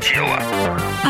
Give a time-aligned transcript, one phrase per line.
[0.00, 0.59] тело».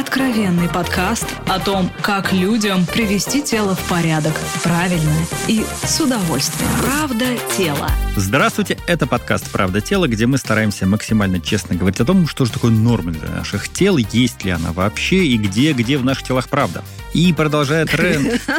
[0.00, 4.32] Откровенный подкаст о том, как людям привести тело в порядок.
[4.62, 5.12] Правильно
[5.46, 6.70] и с удовольствием.
[6.82, 7.86] Правда тело.
[8.16, 12.50] Здравствуйте, это подкаст «Правда тела», где мы стараемся максимально честно говорить о том, что же
[12.52, 16.48] такое норма для наших тел, есть ли она вообще и где, где в наших телах
[16.48, 16.82] правда.
[17.12, 18.40] И продолжая тренд...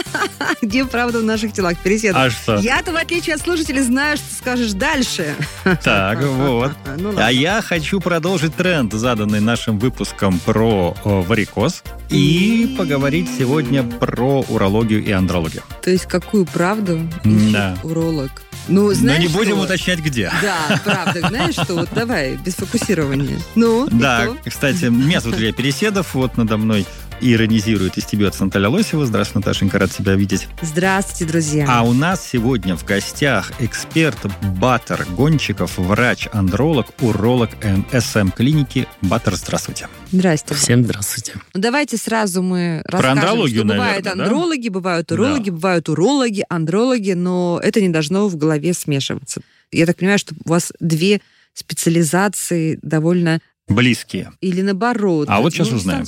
[0.62, 1.78] Где правда в наших телах?
[1.80, 2.16] Пересед.
[2.16, 2.58] А что?
[2.58, 5.36] Я-то, в отличие от слушателей, знаю, что скажешь дальше.
[5.84, 6.72] Так, вот.
[6.98, 7.14] Ну.
[7.18, 14.42] А я хочу продолжить тренд, заданный нашим выпуском про э, варикоз, и поговорить сегодня про
[14.42, 15.64] урологию и андрологию.
[15.82, 17.78] То есть какую правду Да.
[17.84, 18.44] уролог?
[18.68, 19.64] Ну, Но знаешь не будем что?
[19.64, 20.30] уточнять, где.
[20.42, 21.28] Да, правда.
[21.30, 21.74] Знаешь что?
[21.76, 23.40] Вот давай, без фокусирования.
[23.56, 26.86] Ну, Да, кстати, меня зовут Илья Переседов, вот надо мной
[27.22, 29.06] иронизирует и стебется Наталья Лосева.
[29.06, 30.48] Здравствуй, Наташенька, рад тебя видеть.
[30.62, 31.66] Здравствуйте, друзья.
[31.70, 34.18] А у нас сегодня в гостях эксперт
[34.60, 37.52] Баттер Гончиков, врач-андролог, уролог
[37.92, 38.88] СМ-клиники.
[39.02, 39.88] Баттер, здравствуйте.
[40.12, 40.56] Здрасте.
[40.56, 41.34] Всем здравствуйте.
[41.54, 44.24] Ну, давайте сразу мы расскажем, андрологию, что бывают наверное, да?
[44.24, 45.56] андрологи, бывают урологи, Да.
[45.56, 49.42] бывают урологи, андрологи, но это не должно в голове смешиваться.
[49.72, 51.22] Я так понимаю, что у вас две
[51.54, 53.40] специализации довольно
[53.76, 54.32] Близкие.
[54.42, 55.28] или наоборот.
[55.30, 56.06] А вот щас Ну, узнаем.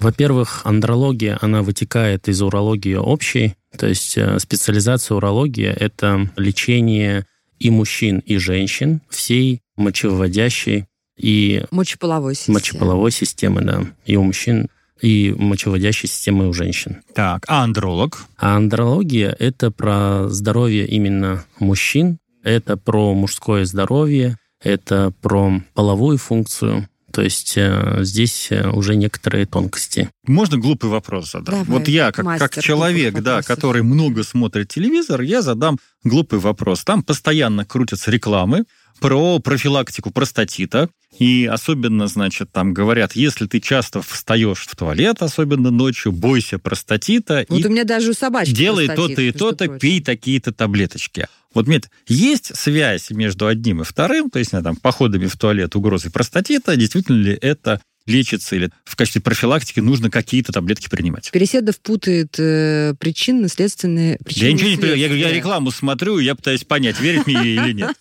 [0.00, 7.26] Во-первых, андрология, она вытекает из урологии общей, то есть э, специализация урологии– это лечение
[7.58, 10.86] и мужчин, и женщин всей мочевыводящей
[11.18, 12.54] и Мочеполовой системы.
[12.54, 14.68] мочеполовой системы, да, и у мужчин,
[15.00, 17.02] и мочевыводящей системы у женщин.
[17.14, 18.24] Так, а андролог?
[18.36, 26.88] А андрология– это про здоровье именно мужчин, это про мужское здоровье, это про половую функцию.
[27.12, 30.10] То есть э, здесь э, уже некоторые тонкости.
[30.26, 31.50] Можно глупый вопрос задать?
[31.50, 33.46] Давай, вот я, как, мастер как человек, да, вопросов.
[33.46, 36.84] который много смотрит телевизор, я задам глупый вопрос.
[36.84, 38.64] Там постоянно крутятся рекламы
[39.00, 40.88] про профилактику простатита.
[41.18, 47.44] И особенно, значит, там говорят, если ты часто встаешь в туалет, особенно ночью, бойся простатита.
[47.48, 51.28] Вот и у меня даже у собачки делай то-то и то-то, пей такие-то таблеточки.
[51.52, 56.10] Вот, нет, есть связь между одним и вторым, то есть, там, походами в туалет, угрозой
[56.10, 61.30] простатита, действительно ли это лечится или в качестве профилактики нужно какие-то таблетки принимать?
[61.30, 64.18] Переседов путает э, причинно-следственные...
[64.28, 67.72] я ничего не понимаю, я, я рекламу смотрю, я пытаюсь понять, верить мне ей или
[67.72, 67.96] нет.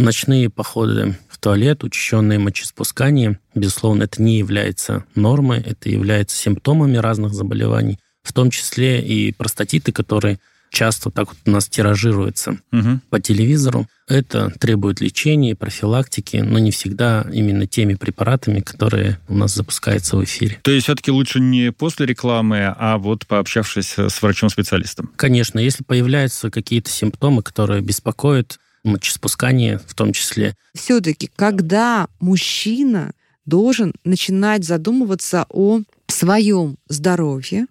[0.00, 7.34] Ночные походы в туалет, учащенное мочеспускание, безусловно, это не является нормой, это является симптомами разных
[7.34, 10.38] заболеваний, в том числе и простатиты, которые
[10.70, 13.02] часто так вот у нас тиражируются Мгм.
[13.10, 13.86] по телевизору.
[14.08, 20.24] Это требует лечения, профилактики, но не всегда именно теми препаратами, которые у нас запускаются в
[20.24, 20.60] эфире.
[20.62, 25.10] То есть все-таки лучше не после рекламы, а вот пообщавшись с врачом-специалистом.
[25.16, 33.12] Конечно, если появляются какие-то симптомы, которые беспокоят, мочеспускание в том числе, все-таки, когда мужчина
[33.44, 37.66] должен начинать задумываться о своем здоровье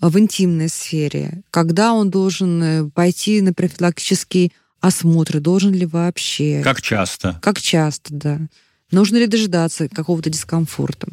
[0.00, 6.82] в интимной сфере, когда он должен э, пойти на профилактический осмотр, должен ли вообще, Как
[6.82, 7.38] часто?
[7.42, 8.40] как часто, да,
[8.90, 11.08] нужно ли дожидаться какого-то дискомфорта.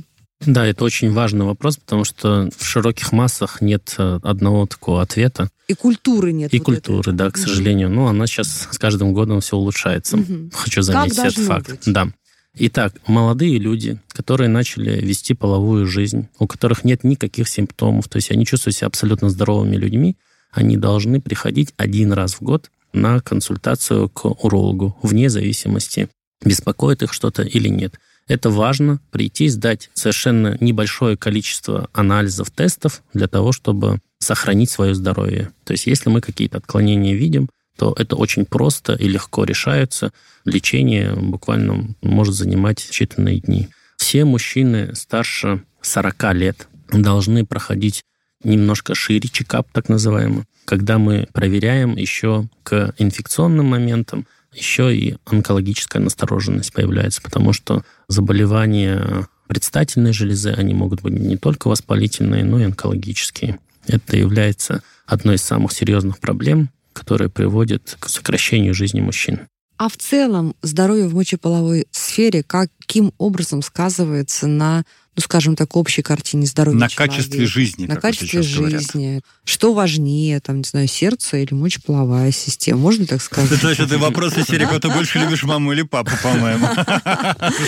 [0.45, 5.49] Да, это очень важный вопрос, потому что в широких массах нет э, одного такого ответа.
[5.67, 6.53] И культуры нет.
[6.53, 7.13] И вот культуры, этой.
[7.13, 7.43] да, к Мгм.
[7.47, 7.89] сожалению.
[7.89, 10.17] Но она сейчас с каждым годом все улучшается.
[10.17, 10.51] Мгм.
[10.53, 11.69] Хочу заметить этот должно факт.
[11.69, 11.81] быть.
[11.85, 12.07] Да.
[12.55, 18.29] Итак, молодые люди, которые начали вести половую жизнь, у которых нет никаких симптомов, то есть
[18.31, 20.17] они чувствуют себя абсолютно здоровыми людьми,
[20.51, 26.09] они должны приходить один раз в год на консультацию к урологу, вне зависимости,
[26.43, 27.95] беспокоит их что-то или нет.
[28.31, 35.51] Это важно прийти, сдать совершенно небольшое количество анализов, тестов для того, чтобы сохранить свое здоровье.
[35.65, 40.13] То есть если мы какие-то отклонения видим, то это очень просто и легко решается.
[40.45, 43.67] Лечение буквально может занимать считанные дни.
[43.97, 48.05] Все мужчины старше 40 лет должны проходить
[48.45, 56.01] немножко шире чекап, так называемый, когда мы проверяем еще к инфекционным моментам, еще и онкологическая
[56.01, 62.63] настороженность появляется, потому что заболевания предстательной железы, они могут быть не только воспалительные, но и
[62.63, 63.59] онкологические.
[63.87, 69.47] Это является одной из самых серьезных проблем, которая приводит к сокращению жизни мужчин.
[69.81, 74.85] А в целом здоровье в мочеполовой сфере каким образом сказывается на
[75.15, 77.15] ну, скажем так, общей картине здоровья На человека.
[77.17, 78.81] качестве жизни, На качестве сейчас говорят.
[78.81, 79.21] жизни.
[79.43, 82.79] Что важнее, там, не знаю, сердце или мочеполовая система?
[82.79, 83.51] Можно так сказать?
[83.51, 86.65] Это значит, ты вопрос из серии, ты больше любишь маму или папу, по-моему.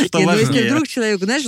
[0.05, 0.71] Что ну если важнее?
[0.71, 1.43] вдруг человек, знаешь,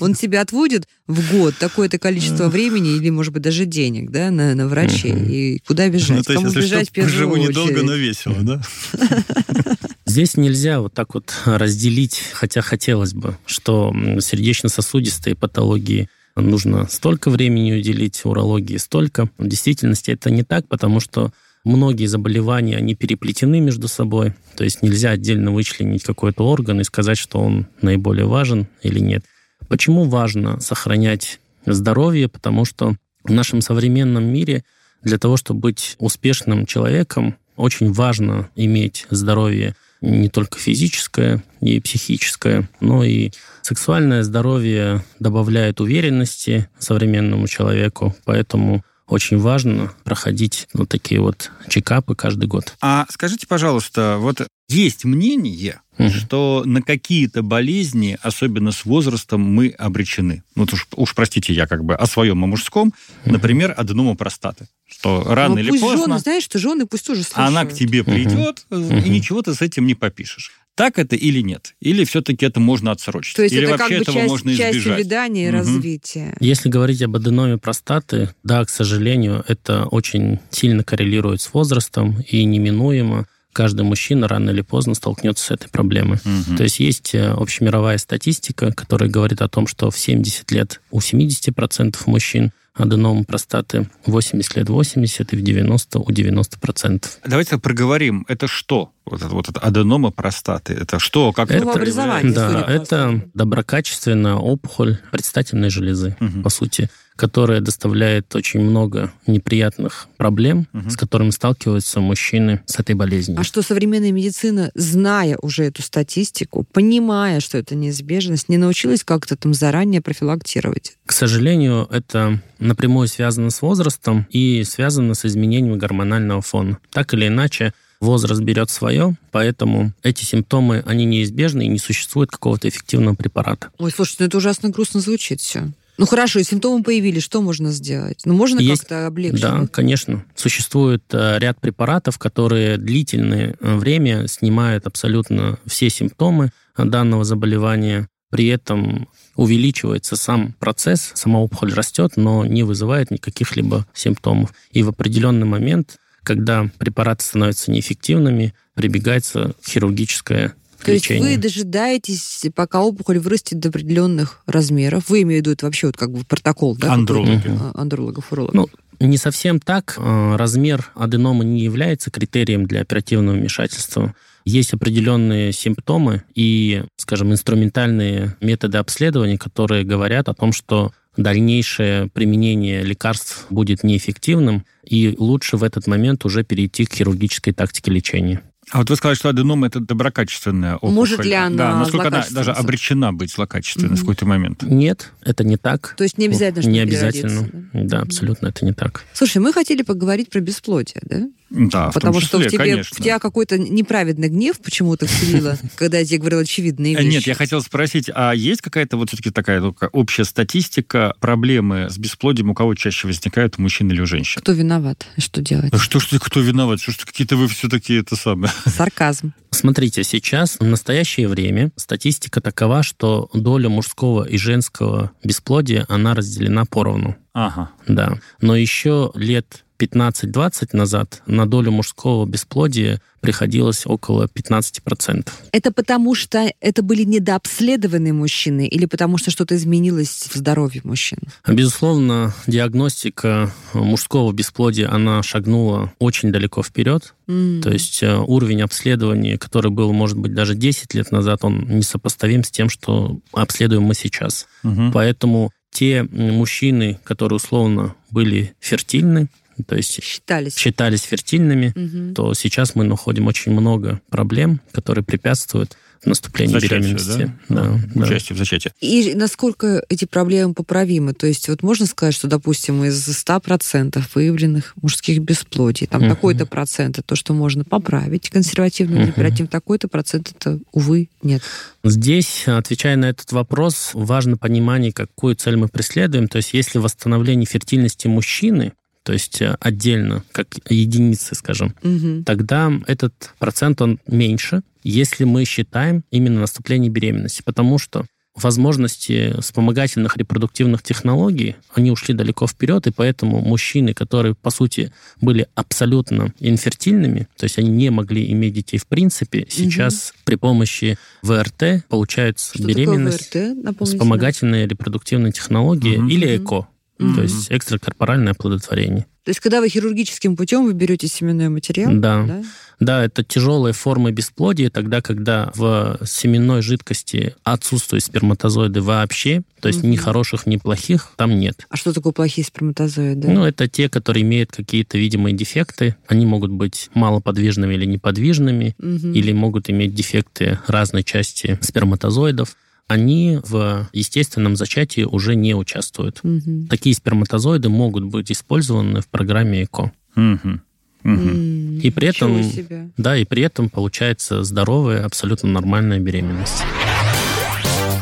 [0.00, 4.66] он, тебя отводит в год такое-то количество времени или, может быть, даже денег, да, на,
[4.66, 5.12] врачей.
[5.12, 6.16] И куда бежать?
[6.16, 8.62] Ну, то есть, Кому если бежать что, первую живу недолго, но весело, да?
[10.16, 17.74] Здесь нельзя вот так вот разделить, хотя хотелось бы, что сердечно-сосудистые патологии нужно столько времени
[17.74, 19.28] уделить, урологии столько.
[19.36, 21.32] В действительности это не так, потому что
[21.64, 24.32] многие заболевания, они переплетены между собой.
[24.56, 29.22] То есть нельзя отдельно вычленить какой-то орган и сказать, что он наиболее важен или нет.
[29.68, 32.28] Почему важно сохранять здоровье?
[32.28, 34.64] Потому что в нашем современном мире
[35.02, 42.68] для того, чтобы быть успешным человеком, очень важно иметь здоровье не только физическое и психическое,
[42.80, 43.30] но и
[43.62, 52.46] сексуальное здоровье добавляет уверенности современному человеку, поэтому очень важно проходить вот такие вот чекапы каждый
[52.46, 52.74] год.
[52.80, 56.10] А скажите, пожалуйста, вот есть мнение, угу.
[56.10, 60.42] что на какие-то болезни, особенно с возрастом, мы обречены.
[60.56, 62.92] Ну, уж, уж простите, я как бы о своем, о мужском.
[63.24, 63.32] Угу.
[63.32, 64.68] Например, аденома простаты.
[64.86, 66.06] Что рано Но ну, или пусть поздно...
[66.06, 67.48] Жены, знаешь, что жены пусть тоже слушают.
[67.48, 68.96] Она к тебе придет, угу.
[68.96, 70.52] и ничего ты с этим не попишешь.
[70.76, 71.74] Так это или нет?
[71.80, 73.34] Или все-таки это можно отсрочить?
[73.34, 74.74] То есть или это вообще как бы этого часть, можно избежать?
[74.74, 75.56] часть увядания и угу.
[75.56, 76.36] развития.
[76.38, 82.44] Если говорить об аденоме простаты, да, к сожалению, это очень сильно коррелирует с возрастом и
[82.44, 83.26] неминуемо
[83.56, 86.18] каждый мужчина рано или поздно столкнется с этой проблемой.
[86.18, 86.58] Угу.
[86.58, 90.98] То есть есть э, общемировая статистика, которая говорит о том, что в 70 лет у
[90.98, 97.18] 70% мужчин аденома простаты 80 лет 80 и в 90 у 90 процентов.
[97.26, 98.92] Давайте проговорим, это что?
[99.04, 101.32] Вот это, вот это аденома простаты, это что?
[101.32, 106.42] Как это, образование, да, это доброкачественная опухоль предстательной железы, угу.
[106.42, 110.90] по сути которая доставляет очень много неприятных проблем, угу.
[110.90, 113.40] с которыми сталкиваются мужчины с этой болезнью.
[113.40, 119.36] А что современная медицина, зная уже эту статистику, понимая, что это неизбежность, не научилась как-то
[119.36, 120.96] там заранее профилактировать?
[121.06, 126.78] К сожалению, это напрямую связано с возрастом и связано с изменением гормонального фона.
[126.90, 132.68] Так или иначе, возраст берет свое, поэтому эти симптомы, они неизбежны и не существует какого-то
[132.68, 133.70] эффективного препарата.
[133.78, 135.68] Ой, слушай, ну это ужасно грустно звучит все.
[135.98, 138.20] Ну хорошо, симптомы появились, что можно сделать?
[138.24, 139.40] Ну можно Есть, как-то облегчить?
[139.40, 140.24] Да, конечно.
[140.34, 148.08] Существует э, ряд препаратов, которые длительное э, время снимают абсолютно все симптомы данного заболевания.
[148.30, 154.52] При этом увеличивается сам процесс, сама опухоль растет, но не вызывает никаких либо симптомов.
[154.72, 162.82] И в определенный момент, когда препараты становятся неэффективными, прибегается хирургическое то есть вы дожидаетесь, пока
[162.82, 165.08] опухоль вырастет до определенных размеров.
[165.08, 166.92] Вы имеете в виду вообще вот как бы протокол, да?
[166.92, 167.42] Андрологи.
[167.46, 168.54] А, андрологов, урологов.
[168.54, 168.68] Ну,
[169.06, 169.96] не совсем так.
[169.98, 174.14] А, размер аденомы не является критерием для оперативного вмешательства.
[174.44, 182.82] Есть определенные симптомы и, скажем, инструментальные методы обследования, которые говорят о том, что дальнейшее применение
[182.82, 188.42] лекарств будет неэффективным, и лучше в этот момент уже перейти к хирургической тактике лечения.
[188.72, 190.94] А вот вы сказали, что аденома это доброкачественная опухоль.
[190.94, 193.96] Может ли она Да, насколько она даже обречена быть злокачественной mm-hmm.
[193.96, 194.62] в какой-то момент?
[194.62, 195.94] Нет, это не так.
[195.96, 197.48] То есть не обязательно, что Не обязательно.
[197.72, 199.04] Да, да абсолютно это не так.
[199.12, 201.28] Слушай, мы хотели поговорить про бесплодие, да?
[201.48, 202.96] Да, Потому числе, что в, тебе, конечно.
[202.96, 207.06] в тебя какой-то неправедный гнев почему-то вселило, когда я тебе говорила очевидные вещи.
[207.06, 209.62] Нет, я хотел спросить, а есть какая-то вот все-таки такая
[209.92, 214.40] общая статистика проблемы с бесплодием, у кого чаще возникают, у мужчин или у женщин?
[214.40, 215.06] Кто виноват?
[215.18, 215.72] Что делать?
[215.72, 216.80] А что ж ты, кто виноват?
[216.80, 218.52] Что ж какие-то вы все-таки это самое?
[218.64, 219.34] Сарказм.
[219.50, 226.64] Смотрите, сейчас, в настоящее время, статистика такова, что доля мужского и женского бесплодия, она разделена
[226.64, 227.16] поровну.
[227.32, 227.70] Ага.
[227.86, 228.18] Да.
[228.40, 235.28] Но еще лет 15-20 назад на долю мужского бесплодия приходилось около 15%.
[235.50, 241.18] Это потому, что это были недообследованные мужчины или потому, что что-то изменилось в здоровье мужчин?
[241.46, 247.14] Безусловно, диагностика мужского бесплодия, она шагнула очень далеко вперед.
[247.26, 247.62] Mm.
[247.62, 252.44] То есть э, уровень обследования, который был, может быть, даже 10 лет назад, он несопоставим
[252.44, 254.46] с тем, что обследуем мы сейчас.
[254.62, 254.92] Mm-hmm.
[254.92, 259.28] Поэтому те мужчины, которые условно были фертильны,
[259.66, 262.14] то есть считались, считались фертильными, угу.
[262.14, 267.34] то сейчас мы находим очень много проблем, которые препятствуют наступлению Зачатие, беременности.
[267.48, 267.62] Да?
[267.62, 268.04] Да, да.
[268.04, 268.72] Участие в зачатии.
[268.80, 271.12] И насколько эти проблемы поправимы?
[271.12, 276.46] То есть вот можно сказать, что, допустим, из 100% выявленных мужских бесплодий, там uh такой-то
[276.46, 281.42] процент это то, что можно поправить консервативным uh оперативным, такой-то процент это, увы, нет.
[281.84, 286.28] Здесь, отвечая на этот вопрос, важно понимание, какую цель мы преследуем.
[286.28, 288.72] То есть если восстановление фертильности мужчины,
[289.06, 292.24] то есть э, отдельно, как единицы, скажем, угу.
[292.24, 297.42] тогда этот процент, он меньше, если мы считаем именно наступление беременности.
[297.44, 304.50] Потому что возможности вспомогательных репродуктивных технологий, они ушли далеко вперед, и поэтому мужчины, которые, по
[304.50, 310.18] сути, были абсолютно инфертильными, то есть они не могли иметь детей в принципе, сейчас угу.
[310.24, 313.88] при помощи ВРТ получается Что беременность, ВРТ?
[313.88, 316.08] вспомогательные репродуктивные технологии Угу.
[316.08, 316.66] или ЭКО,
[316.98, 317.14] Мгм.
[317.16, 319.06] то есть экстракорпоральное оплодотворение.
[319.24, 322.42] То есть, когда вы хирургическим путем вы берете семенной материал, Да.
[322.78, 329.80] Да, это тяжелая форма бесплодия, тогда, когда в семенной жидкости отсутствуют сперматозоиды вообще, то есть
[329.82, 329.90] Мгм.
[329.92, 331.66] ни хороших, ни плохих там нет.
[331.70, 333.28] А что такое плохие сперматозоиды?
[333.28, 335.96] Ну, это те, которые имеют какие-то видимые дефекты.
[336.06, 339.12] Они могут быть малоподвижными или неподвижными, Мгм.
[339.12, 342.56] или могут иметь дефекты разной части сперматозоидов.
[342.88, 346.20] Они в естественном зачатии уже не участвуют.
[346.22, 346.68] Мгм.
[346.68, 349.90] Такие сперматозоиды могут быть использованы в программе ЭКО.
[350.14, 350.62] Мгм.
[351.02, 352.90] М, И при ничего этом- себе.
[352.96, 356.62] Да, и при этом получается здоровая, абсолютно нормальная беременность.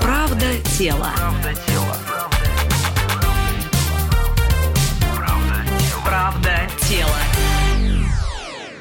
[0.02, 0.46] Правда
[0.78, 1.10] тела.
[6.04, 7.16] Правда тела.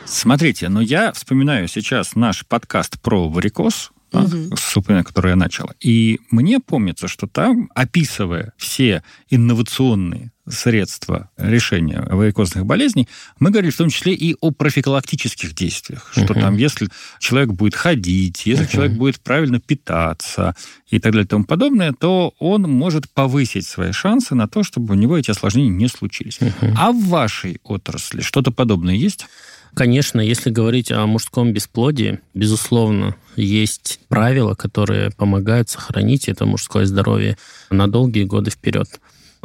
[0.06, 4.56] Смотрите, но я вспоминаю сейчас наш подкаст про варикоз, да, Мгм.
[4.56, 5.70] с упоминанием, который я начал.
[5.80, 13.08] И мне помнится, что там, описывая все инновационные средства решения варикозных болезней,
[13.40, 16.10] мы говорили в том числе и о профилактических действиях.
[16.12, 16.42] Что Мгм.
[16.42, 16.90] там, если
[17.20, 18.72] человек будет ходить, если Мгм.
[18.72, 20.54] человек будет правильно питаться
[20.90, 24.94] и так далее и тому подобное, то он может повысить свои шансы на то, чтобы
[24.94, 26.40] у него эти осложнения не случились.
[26.42, 26.76] Мгм.
[26.78, 29.26] А в вашей отрасли что-то подобное есть?
[29.74, 37.38] Конечно, если говорить о мужском бесплодии, безусловно, есть правила, которые помогают сохранить это мужское здоровье
[37.72, 38.88] на долгие годы вперед.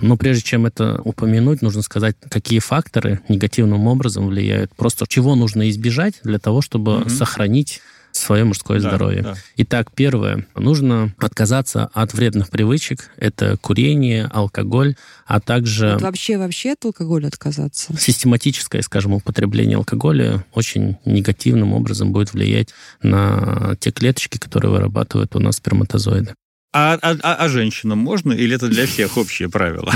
[0.00, 4.70] Но прежде чем это упомянуть, нужно сказать, какие факторы негативным образом влияют.
[4.76, 7.10] Просто чего нужно избежать для того, чтобы Мгм.
[7.10, 7.80] сохранить
[8.12, 9.22] свое мужское Да, здоровье.
[9.22, 9.34] да.
[9.58, 10.46] Итак, первое.
[10.56, 13.10] Нужно отказаться от вредных привычек.
[13.16, 14.96] Это курение, алкоголь,
[15.26, 17.96] а также Вот вообще, вообще от алкоголя отказаться.
[17.98, 22.70] систематическое, скажем, употребление алкоголя очень негативным образом будет влиять
[23.02, 26.34] на те клеточки, которые вырабатывают у нас сперматозоиды.
[26.72, 29.90] А, а- а- а женщинам можно или это для всех общее правило?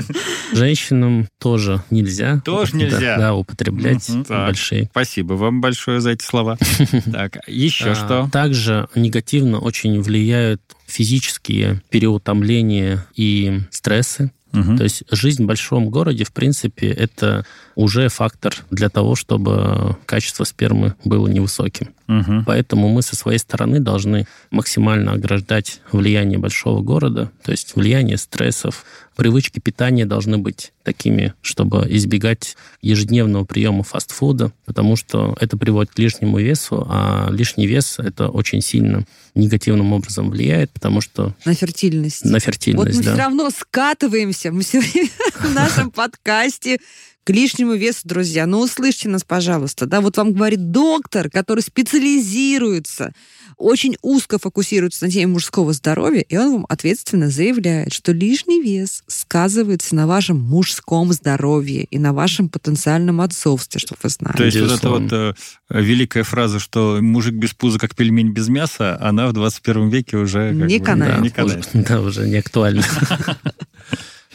[0.52, 2.40] Женщинам тоже нельзя.
[2.44, 3.16] Тоже нельзя.
[3.18, 4.88] Да, употреблять большие.
[4.90, 6.58] Спасибо вам большое за эти слова.
[7.12, 8.28] Так, еще А, что?
[8.32, 14.32] Также негативно очень влияют физические переутомления и стрессы.
[14.52, 14.76] Мгм.
[14.78, 17.44] То есть жизнь в большом городе, в принципе, это
[17.74, 21.90] уже фактор для того, чтобы качество спермы было невысоким.
[22.08, 22.44] Мгм.
[22.46, 28.84] Поэтому мы со своей стороны должны максимально ограждать влияние большого города, то есть влияние стрессов.
[29.14, 35.98] Привычки питания должны быть такими, чтобы избегать ежедневного приема фастфуда, потому что это приводит к
[35.98, 42.24] лишнему весу, а лишний вес это очень сильно негативным образом влияет, потому что На фертильность.
[42.24, 43.12] на Вот фертильность, мы да.
[43.12, 45.10] все равно скатываемся, мы все время
[45.40, 46.78] в нашем подкасте
[47.24, 48.46] к лишнему весу, друзья.
[48.46, 49.84] Ну, услышьте нас, пожалуйста.
[49.86, 53.12] Да, вот вам говорит доктор, который специализируется,
[53.58, 59.02] очень узко фокусируется на теме мужского здоровья, и он вам ответственно заявляет, что лишний вес
[59.08, 64.36] сказывается на вашем мужском здоровье и на вашем потенциальном отцовстве, чтобы вы знали.
[64.36, 65.34] То есть вот эта вот э,
[65.70, 70.52] великая фраза, что мужик без пуза как пельмень без мяса, она в 21 веке уже
[70.54, 71.12] Не бы, канает.
[71.12, 71.68] да, Да, не канает.
[71.74, 72.84] уже, да, уже не актуально.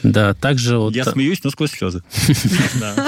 [0.03, 0.95] Да, также вот...
[0.95, 2.03] Я смеюсь, но сквозь слезы.
[2.79, 3.07] Да.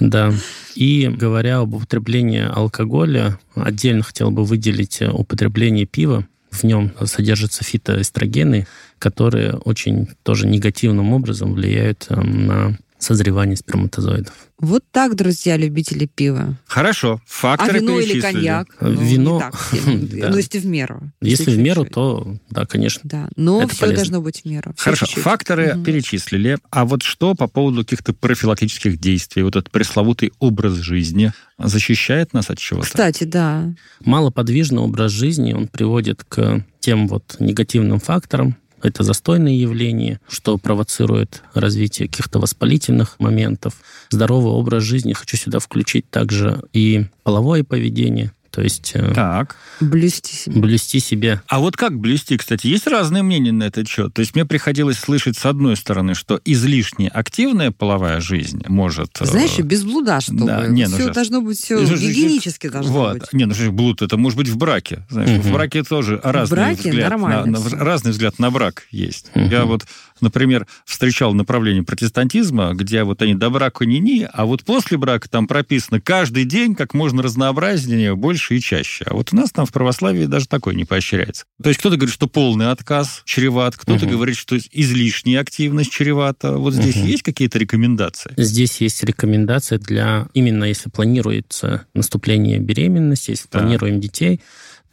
[0.00, 0.32] Да.
[0.74, 6.26] И говоря об употреблении алкоголя, отдельно хотел бы выделить употребление пива.
[6.50, 8.66] В нем содержатся фитоэстрогены,
[8.98, 14.32] которые очень тоже негативным образом влияют э, на созревание сперматозоидов.
[14.60, 16.56] Вот так, друзья, любители пива.
[16.66, 18.66] Хорошо, А факторы вино или коньяк?
[18.80, 20.08] Э, Ну, вино, не так сильно.
[20.22, 20.28] да.
[20.30, 21.00] Ну, если в меру.
[21.20, 21.94] Если в меру, чуть-чуть.
[21.94, 23.00] то да, конечно.
[23.04, 23.96] Да, но Это все полезно.
[23.96, 24.74] должно быть в меру.
[24.76, 25.22] Хорошо, чуть-чуть.
[25.22, 25.84] факторы Мгм.
[25.84, 26.58] перечислили.
[26.70, 29.44] А вот что по поводу каких-то профилактических действий?
[29.44, 32.86] Вот этот пресловутый образ жизни защищает нас от чего-то?
[32.86, 33.72] Кстати, да.
[34.00, 41.42] Малоподвижный образ жизни, он приводит к тем вот негативным факторам, это застойные явления, что провоцирует
[41.54, 43.74] развитие каких-то воспалительных моментов.
[44.10, 49.56] Здоровый образ жизни хочу сюда включить также и половое поведение, то есть э, Так.
[49.80, 50.60] Блюсти себя.
[50.60, 54.14] блюсти себе А вот как блюсти, кстати, есть разные мнения на этот счет.
[54.14, 59.10] То есть мне приходилось слышать с одной стороны, что излишне активная половая жизнь может...
[59.20, 60.46] э, Знаешь, без блуда, чтобы.
[60.46, 63.18] да, не, ну все же- должно быть все же- гигиенически должно вот.
[63.18, 63.32] быть.
[63.32, 65.04] Не, ну что ж, блуд, это может быть в браке.
[65.10, 65.40] Знаешь, Мгм.
[65.42, 67.10] в браке тоже разный браке взгляд.
[67.10, 69.30] нормально на, на- разный взгляд на брак есть.
[69.34, 69.48] Мгм.
[69.50, 69.84] Я вот
[70.20, 75.28] например, встречал направление протестантизма, где вот они до брака не ни, а вот после брака
[75.28, 79.04] там прописано каждый день как можно разнообразнее, больше и чаще.
[79.06, 81.44] А вот у нас там в православии даже такое не поощряется.
[81.62, 84.14] То есть кто-то говорит, что полный отказ чреват, кто-то угу.
[84.14, 86.56] говорит, что излишняя активность чревата.
[86.56, 87.06] Вот здесь угу.
[87.06, 88.32] есть какие-то рекомендации?
[88.36, 93.60] Здесь есть рекомендации для именно если планируется наступление беременности, если да.
[93.60, 94.40] планируем детей,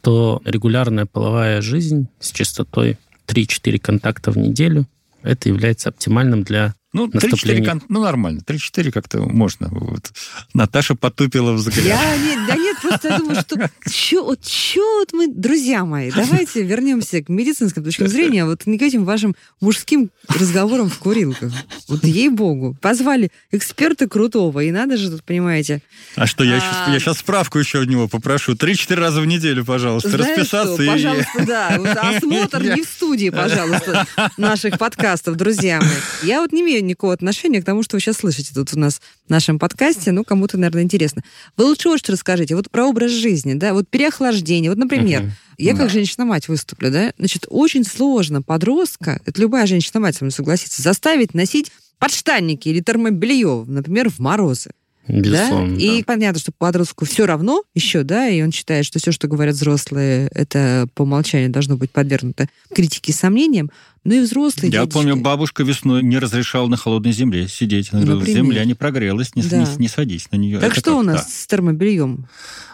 [0.02, 4.86] то регулярная половая жизнь с частотой 3-4 контакта в неделю
[5.26, 7.82] это является оптимальным для ну, 3-4, кон...
[7.88, 8.40] ну, нормально.
[8.46, 9.68] 3-4 как-то можно.
[9.70, 10.12] Вот.
[10.54, 11.84] Наташа потупила взгляд.
[11.84, 16.10] Я, нет, да нет, просто я думаю, что чё, вот, чё вот мы, друзья мои,
[16.10, 21.52] давайте вернемся к медицинской точке зрения, вот не к этим вашим мужским разговорам в курилках.
[21.88, 22.76] Вот ей-богу.
[22.80, 25.82] Позвали эксперта крутого, и надо же тут, понимаете...
[26.16, 26.60] А что, я, а...
[26.60, 28.54] Сейчас, я сейчас справку еще у него попрошу.
[28.54, 30.74] 3-4 раза в неделю, пожалуйста, Знаешь расписаться.
[30.74, 30.82] Что?
[30.82, 30.86] И...
[30.86, 31.76] Пожалуйста, да.
[31.78, 36.28] Вот осмотр не в студии, пожалуйста, наших подкастов, друзья мои.
[36.28, 39.00] Я вот не имею никакого отношения к тому, что вы сейчас слышите тут у нас
[39.26, 40.12] в нашем подкасте.
[40.12, 41.22] Ну, кому-то, наверное, интересно.
[41.56, 42.56] Вы лучше вот что расскажите.
[42.56, 44.70] Вот про образ жизни, да, вот переохлаждение.
[44.70, 45.30] Вот, например, uh-huh.
[45.58, 45.88] я как да.
[45.88, 51.72] женщина-мать выступлю, да, значит, очень сложно подростка, это любая женщина-мать со мной согласится, заставить носить
[51.98, 54.70] подштанники или термобелье, например, в морозы.
[55.08, 55.76] Безусловно.
[55.76, 55.82] Да?
[55.82, 59.54] И понятно, что подростку все равно еще, да, и он считает, что все, что говорят
[59.54, 63.70] взрослые, это по умолчанию должно быть подвергнуто критике и сомнениям.
[64.06, 64.94] Ну и взрослые Я дядечки.
[64.94, 67.88] помню, бабушка весной не разрешала на холодной земле сидеть.
[67.92, 69.58] Она говорила, земля не прогрелась, не, да.
[69.58, 70.60] не, не садись на нее.
[70.60, 71.28] Так Это что у нас да.
[71.28, 72.28] с термобельем?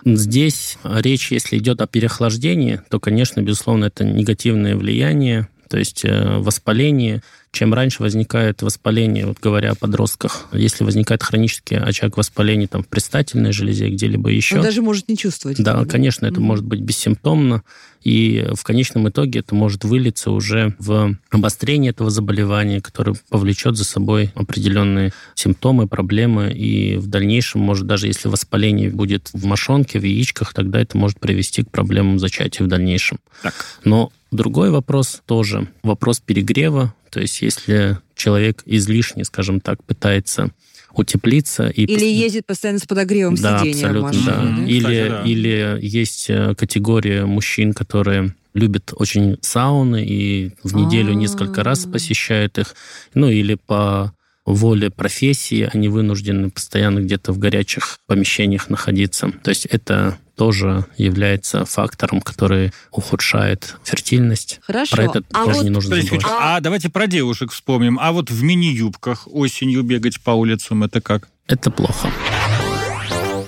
[0.04, 6.36] Здесь речь, если идет о переохлаждении, то, конечно, безусловно, это негативное влияние, то есть э,
[6.36, 12.82] воспаление, чем раньше возникает воспаление, вот говоря о подростках, если возникает хронический очаг воспаления там,
[12.82, 14.56] в предстательной железе, где-либо еще...
[14.56, 15.62] Он даже может не чувствовать.
[15.62, 16.44] Да, конечно, это mm-hmm.
[16.44, 17.62] может быть бессимптомно,
[18.04, 23.84] и в конечном итоге это может вылиться уже в обострение этого заболевания, которое повлечет за
[23.84, 30.04] собой определенные симптомы, проблемы, и в дальнейшем, может, даже если воспаление будет в мошонке, в
[30.04, 33.18] яичках, тогда это может привести к проблемам зачатия в дальнейшем.
[33.42, 33.54] Так.
[33.84, 40.50] Но другой вопрос тоже, вопрос перегрева, то есть если человек излишне, скажем так, пытается
[40.98, 41.68] утеплиться.
[41.68, 44.26] И или ездит постоянно с подогревом да, сидения абсолютно, в машине.
[44.26, 44.42] Да.
[44.42, 44.66] Да?
[44.66, 45.22] Или, Кстати, да.
[45.24, 51.14] или есть э, категория мужчин, которые любят очень сауны и в неделю А-а-а.
[51.14, 52.74] несколько раз посещают их.
[53.14, 54.12] Ну или по
[54.44, 59.30] воле профессии они вынуждены постоянно где-то в горячих помещениях находиться.
[59.42, 64.60] То есть это тоже является фактором, который ухудшает фертильность.
[64.62, 64.96] Хорошо.
[64.96, 65.64] Про это а тоже вот...
[65.64, 66.24] не нужно забывать.
[66.24, 66.56] А...
[66.56, 67.98] а давайте про девушек вспомним.
[68.00, 71.28] А вот в мини-юбках осенью бегать по улицам, это как?
[71.46, 72.10] Это плохо.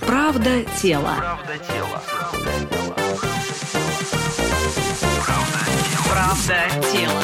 [0.05, 1.15] Правда тела.
[1.17, 2.03] Правда тела.
[6.09, 7.23] Правда тела.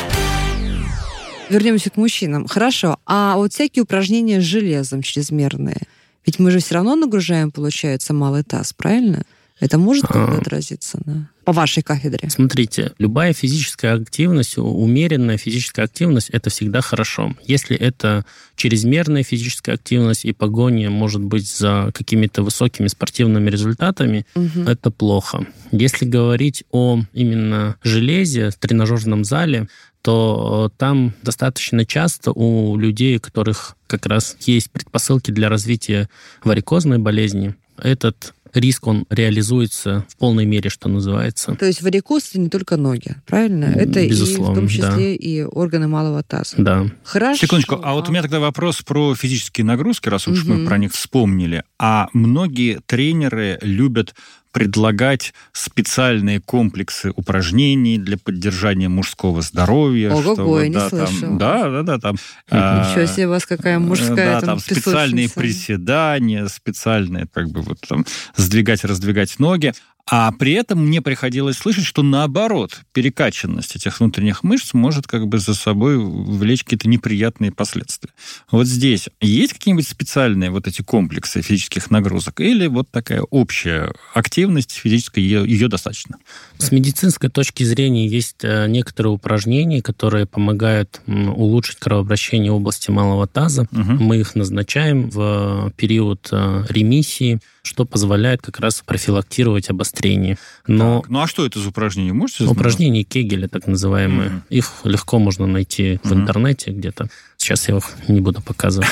[1.50, 2.47] Вернемся к мужчинам.
[2.47, 2.97] Хорошо.
[3.06, 5.82] А вот всякие упражнения с железом чрезмерные.
[6.26, 9.24] Ведь мы же все равно нагружаем, получается, малый таз, правильно?
[9.62, 10.38] Это может как-то а.
[10.39, 12.30] отразиться на, по вашей кафедре?
[12.32, 17.36] Смотрите, любая физическая активность, умеренная физическая активность, это всегда хорошо.
[17.45, 24.62] Если это чрезмерная физическая активность и погоня, может быть, за какими-то высокими спортивными результатами, угу.
[24.67, 25.45] это плохо.
[25.71, 29.67] Если говорить о именно железе в тренажерном зале,
[30.02, 36.10] то там достаточно часто у людей, у которых как раз есть предпосылки для развития
[36.43, 41.56] варикозной болезни, этот риск, он реализуется в полной мере, что называется.
[41.56, 43.66] То есть варикоз это не только ноги, правильно?
[43.66, 45.00] Это Безусловно, и в том числе да.
[45.00, 46.56] и органы малого таза.
[46.58, 46.88] Да.
[47.04, 47.42] Хорошо.
[47.42, 50.54] Секундочку, а вот у меня тогда вопрос про физические нагрузки, раз уж угу.
[50.54, 51.64] мы про них вспомнили.
[51.80, 54.16] А многие тренеры любят
[54.52, 60.12] предлагать специальные комплексы упражнений для поддержания мужского здоровья.
[60.12, 62.16] Ого, что, я да, не там, да, да, да, там.
[62.50, 67.80] Ничего себе, у вас какая мужская Да, там, там специальные приседания, специальные, как бы вот
[67.88, 69.74] там сдвигать, раздвигать ноги.
[70.08, 75.40] А при этом мне приходилось слышать, что наоборот, перекачанность этих внутренних мышц может как бы
[75.40, 78.12] за собой влечь какие-то неприятные последствия.
[78.50, 84.72] Вот здесь есть какие-нибудь специальные вот эти комплексы физических нагрузок или вот такая общая активность
[84.72, 86.18] физическая, ее, ее достаточно?
[86.62, 93.28] С медицинской точки зрения есть э, некоторые упражнения, которые помогают улучшить кровообращение в области малого
[93.28, 93.63] таза.
[93.71, 93.82] Угу.
[93.82, 100.38] Мы их назначаем в период э, ремиссии, что позволяет как раз профилактировать обострение.
[100.67, 102.13] Но так, ну а что это за упражнения?
[102.13, 102.58] Можете знать?
[102.58, 104.30] Упражнения Кегеля, так называемые.
[104.30, 104.41] Mm-hmm.
[104.50, 106.08] Их легко можно найти mm-hmm.
[106.08, 107.08] в интернете где-то.
[107.38, 108.89] Сейчас я их не буду показывать.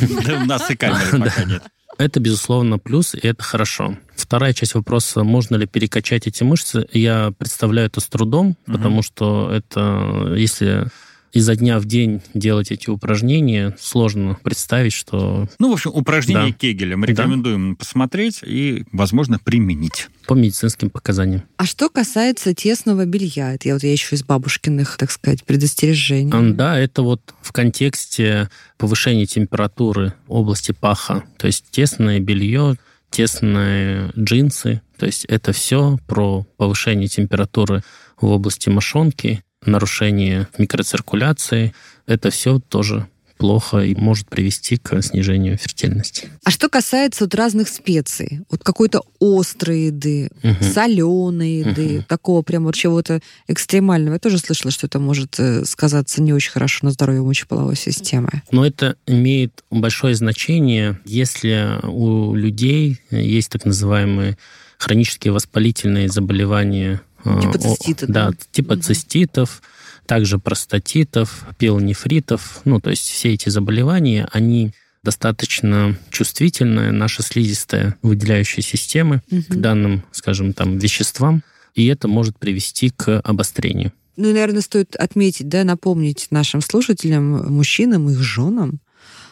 [0.42, 1.62] У нас и камеры пока нет.
[1.98, 3.96] Это, безусловно, плюс, и это хорошо.
[4.16, 8.76] Вторая часть вопроса, можно ли перекачать эти мышцы, я представляю это с трудом, угу.
[8.76, 10.88] потому что это, если
[11.32, 15.48] изо дня в день делать эти упражнения, сложно представить, что...
[15.58, 16.52] Ну, в общем, упражнения Да.
[16.52, 20.08] Кегеля мы рекомендуем посмотреть и, возможно, применить.
[20.26, 21.42] по медицинским показаниям.
[21.56, 26.52] А что касается тесного белья, это я вот я еще из бабушкиных, так сказать, предостережений.
[26.54, 31.24] Да, это вот в контексте повышения температуры области паха.
[31.36, 32.76] То есть тесное белье,
[33.10, 34.82] тесные джинсы.
[34.98, 37.82] То есть это все про повышение температуры
[38.20, 41.74] в области мошонки, нарушение микроциркуляции.
[42.06, 46.28] Это все тоже плохо и может привести к снижению фертильности.
[46.44, 50.62] А что касается вот разных специй, вот какой-то острой еды, Мгм.
[50.62, 52.02] соленой еды, Мгм.
[52.04, 56.50] такого прям вот чего-то экстремального, я тоже слышала, что это может э, сказаться не очень
[56.50, 58.42] хорошо на здоровье мочеполовой системы.
[58.50, 64.36] Но это имеет большое значение, если у людей есть так называемые
[64.76, 67.00] хронические воспалительные заболевания.
[67.24, 68.36] Э, Типа цистита, Да, да?
[68.52, 68.82] типа Мгм.
[68.82, 69.62] циститов,
[70.06, 72.60] также простатитов, пилонефритов.
[72.64, 79.60] Ну, то есть все эти заболевания, они достаточно чувствительная наша слизистая выделяющая системы к Мгм.
[79.62, 81.42] данным, скажем, там, веществам,
[81.74, 83.92] и это может привести к обострению.
[84.16, 88.80] Ну и, наверное, стоит отметить, да, напомнить нашим слушателям, мужчинам, их женам,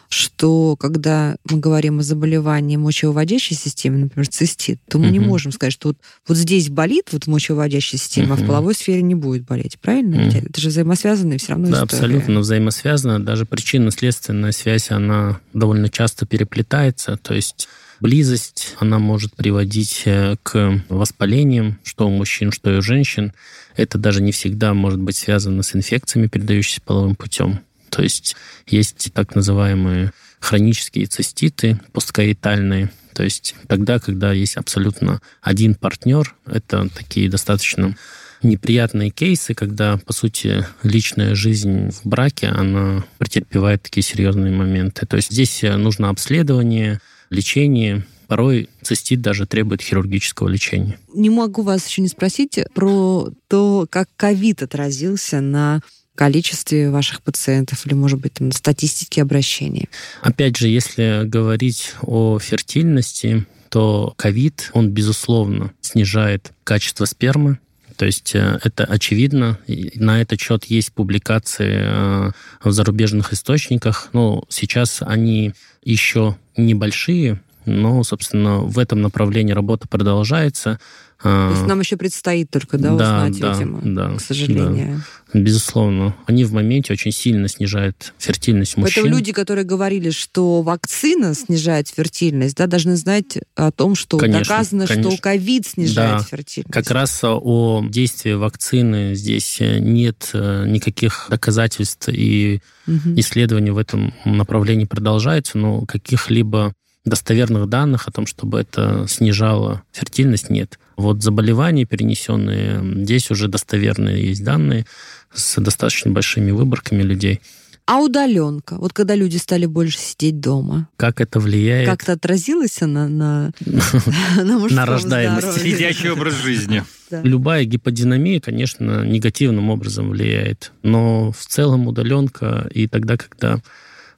[0.09, 5.29] что когда мы говорим о заболевании мочевыводящей системы, например, цистит, то мы не Мгм.
[5.29, 9.15] можем сказать, что вот, вот здесь болит вот мочевыводящая система, а в половой сфере не
[9.15, 9.79] будет болеть.
[9.81, 10.17] Правильно?
[10.17, 11.85] Ведь Это же взаимосвязанные все равно Да, истории.
[11.85, 13.21] абсолютно взаимосвязано.
[13.23, 17.17] Даже причинно-следственная связь, она довольно часто переплетается.
[17.19, 17.69] То есть
[18.01, 23.33] близость, она может приводить э, к воспалениям, что у мужчин, что и у женщин.
[23.77, 27.61] Это даже не всегда может быть связано с инфекциями, передающимися половым путем.
[27.91, 32.91] То есть есть так называемые хронические циститы посткоитальные.
[33.15, 37.97] То есть тогда, когда есть абсолютно один партнер, это такие достаточно
[38.43, 45.07] неприятные кейсы, когда, по сути, личная жизнь в браке, она претерпевает такие серьезные моменты.
[45.07, 48.07] То есть здесь э, нужно обследование, лечение.
[48.29, 50.99] Порой цистит даже требует хирургического лечения.
[51.15, 55.81] Не могу вас еще не спросить про то, как ковид отразился на
[56.19, 59.89] количестве ваших пациентов или, может быть, там, статистике обращений.
[60.21, 67.61] Опять же, если говорить о фертильности, то ковид, он, безусловно, снижает качество спермы,
[67.97, 69.59] то есть э, это очевидно.
[69.69, 72.31] И на этот счет есть публикации э,
[72.65, 74.09] в зарубежных источниках.
[74.13, 75.53] Но сейчас они
[75.85, 80.81] еще небольшие, но, собственно, в этом направлении работа продолжается.
[81.23, 85.03] То есть нам еще предстоит только да, Да, узнать, да, видимо, да, к сожалению.
[85.35, 86.15] Безусловно.
[86.27, 88.95] Они в моменте очень сильно снижают фертильность мужчин.
[89.03, 94.41] Поэтому люди, которые говорили, что вакцина снижает фертильность, да, должны знать о том, что Конечно,
[94.45, 95.11] доказано, конечно.
[95.11, 96.73] что ковид снижает Да, фертильность.
[96.73, 103.19] Как раз о действии вакцины здесь нет э, никаких доказательств, и Мгм.
[103.21, 106.73] исследования в этом направлении продолжаются, но каких-либо
[107.05, 110.79] достоверных данных о том, чтобы это снижало фертильность, нет.
[110.97, 114.87] Вот заболевания перенесенные, здесь уже достоверные есть данные
[115.33, 117.41] с достаточно большими выборками людей.
[117.89, 118.77] А удаленка?
[118.77, 123.53] Вот когда люди стали больше сидеть дома, Как это влияет как-то отразилось она на,
[124.37, 125.47] на мужском рождаемость.
[125.47, 125.73] здоровье?
[125.75, 126.85] Сидячий образ жизни.
[127.11, 127.23] Да.
[127.23, 130.73] Любая гиподинамия, конечно, негативным образом влияет.
[130.83, 133.63] Но в целом удаленка и тогда, когда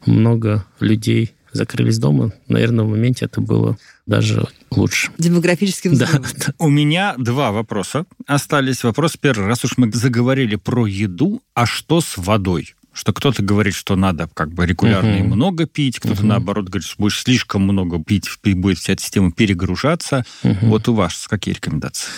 [0.05, 5.11] много людей закрылись дома, наверное, в моменте это было даже лучше.
[5.19, 6.09] Демографическим Да.
[6.59, 8.83] У меня два вопроса остались.
[8.85, 9.47] Вопрос первый.
[9.47, 12.75] Раз уж мы заговорили про еду, а что с водой?
[12.93, 15.37] Что кто-то говорит, что надо как бы регулярно и Мгм.
[15.37, 16.29] много пить, кто-то Мгм.
[16.29, 20.25] наоборот говорит, что будешь слишком много пить, и будет вся эта система перегружаться.
[20.43, 20.71] Мгм.
[20.71, 22.09] Вот у вас какие рекомендации?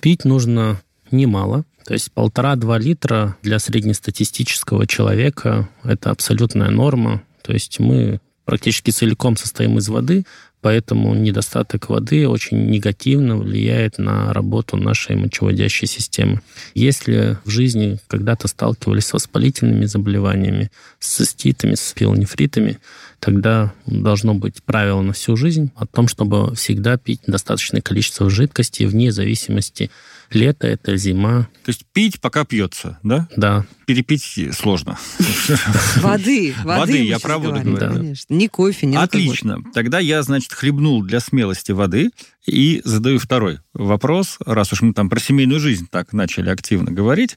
[0.00, 1.64] Пить нужно немало.
[1.84, 7.22] То есть полтора-два литра для среднестатистического человека– это абсолютная норма.
[7.42, 8.20] То есть мы
[8.50, 10.24] практически целиком состоим из воды,
[10.60, 16.40] поэтому недостаток воды очень негативно влияет на работу нашей мочеводящей системы.
[16.74, 22.78] Если в жизни когда-то сталкивались с воспалительными заболеваниями, с циститами, с пилонефритами,
[23.20, 28.82] тогда должно быть правило на всю жизнь о том, чтобы всегда пить достаточное количество жидкости
[28.82, 29.92] вне зависимости
[30.30, 33.28] лето это зима, То есть пить, пока пьется, да?
[33.36, 33.66] да.
[33.86, 34.98] Перепить сложно.
[35.96, 37.94] Воды, воды, я про воду говорю.
[37.94, 38.34] конечно.
[38.34, 39.22] Не кофе, не алкоголь.
[39.22, 39.58] Отлично.
[39.74, 42.10] Тогда я, значит, хлебнул для смелости воды
[42.46, 47.36] и задаю второй вопрос, раз уж мы там про семейную жизнь так начали активно говорить.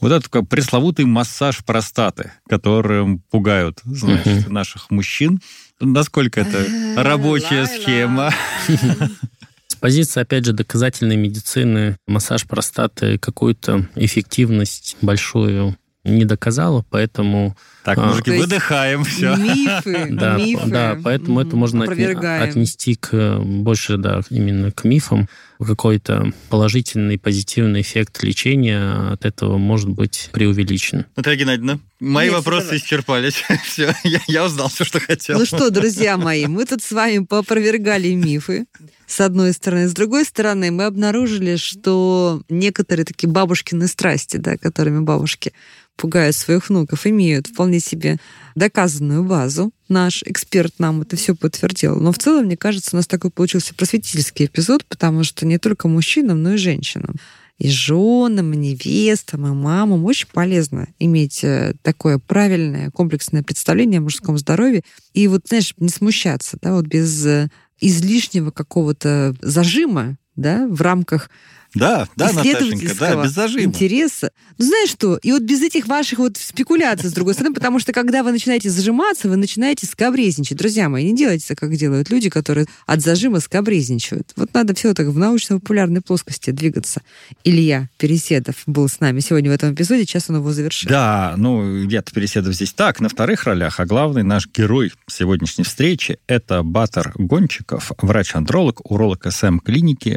[0.00, 5.40] Вот этот пресловутый массаж простаты, которым пугают, значит, наших мужчин.
[5.80, 8.32] Насколько это рабочая схема?
[9.82, 17.56] С позиции, опять же, доказательной медицины массаж простаты какую-то эффективность большую не доказало, поэтому...
[17.84, 19.34] Так, А, мужики, есть выдыхаем, все.
[19.36, 20.66] Мифы, Да, мифы.
[20.70, 25.28] да, поэтому это можно отне- отнести к э, больше, да, именно к мифам.
[25.64, 31.06] Какой-то положительный, позитивный эффект лечения от этого может быть преувеличен.
[31.16, 32.78] Наталья Геннадьевна, мои Нет, вопросы давай.
[32.78, 33.44] исчерпались.
[33.64, 35.38] Все, я, я узнал все, что хотел.
[35.38, 38.66] Ну что, друзья мои, мы тут с вами поопровергали мифы,
[39.06, 39.88] с одной стороны.
[39.88, 45.52] С другой стороны, мы обнаружили, что некоторые такие бабушкины страсти, да, которыми бабушки
[45.96, 48.18] пугают своих внуков, имеют вполне себе
[48.54, 49.72] доказанную базу.
[49.88, 51.96] Наш эксперт нам это все подтвердил.
[52.00, 55.88] Но в целом, мне кажется, у нас такой получился просветительский эпизод, потому что не только
[55.88, 57.16] мужчинам, но и женщинам
[57.58, 64.02] и женам, и невестам, и мамам очень полезно иметь э, такое правильное комплексное представление о
[64.02, 64.82] мужском здоровье.
[65.12, 71.30] И вот, знаешь, не смущаться, да, вот без э, излишнего какого-то зажима, да, в рамках
[71.74, 73.64] Да, да, исследовательского да, без зажима.
[73.64, 74.30] интереса.
[74.58, 75.16] Ну, знаешь что?
[75.22, 78.68] И вот без этих ваших вот спекуляций, с другой стороны, потому что когда вы начинаете
[78.68, 80.58] зажиматься, вы начинаете скабрезничать.
[80.58, 84.32] Друзья мои, не делайте так, как делают люди, которые от зажима скабрезничают.
[84.36, 87.00] Вот надо все так в научно-популярной плоскости двигаться.
[87.42, 90.90] Илья Переседов был с нами сегодня в этом эпизоде, сейчас он его завершил.
[90.90, 96.18] Да, ну, я-то Переседов здесь так, на вторых ролях, а главный наш герой сегодняшней встречи–
[96.26, 99.58] это Батар Гончиков, врач-андролог, уролог СМ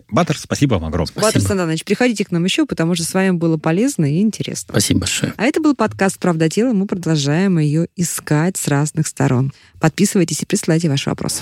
[0.10, 1.12] Батар, спасибо вам огромное.
[1.12, 1.42] Спасибо.
[1.42, 4.72] Станович, приходите к нам еще, потому что с вами было полезно и интересно.
[4.72, 5.34] Спасибо большое.
[5.38, 6.74] А это был подкаст «Правда тела».
[6.74, 9.52] Мы продолжаем ее искать с разных сторон.
[9.80, 11.42] Подписывайтесь и присылайте ваши вопросы.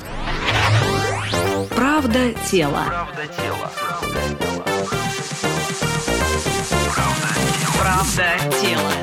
[1.70, 2.86] Правда тела.
[2.88, 3.28] Правда
[8.62, 9.03] тела.